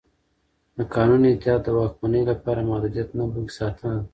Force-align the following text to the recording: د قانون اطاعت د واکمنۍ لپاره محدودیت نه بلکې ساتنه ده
د 0.75 0.77
قانون 0.93 1.21
اطاعت 1.27 1.61
د 1.65 1.69
واکمنۍ 1.77 2.21
لپاره 2.31 2.67
محدودیت 2.69 3.09
نه 3.17 3.23
بلکې 3.31 3.53
ساتنه 3.59 3.91
ده 3.99 4.03